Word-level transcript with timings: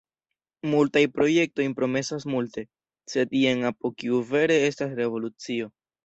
Multaj 0.69 1.01
projektoj 1.17 1.65
promesas 1.79 2.23
multe, 2.35 2.63
sed 3.13 3.35
jen 3.41 3.61
apo 3.71 3.91
kiu 4.01 4.23
vere 4.31 4.57
estas 4.71 4.97
revolucio. 5.01 5.69